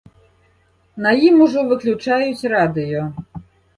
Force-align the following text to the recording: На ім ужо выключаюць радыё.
На 1.05 1.11
ім 1.27 1.35
ужо 1.47 1.65
выключаюць 1.73 2.49
радыё. 2.55 3.01